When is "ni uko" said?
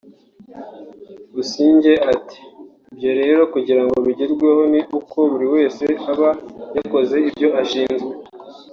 4.71-5.17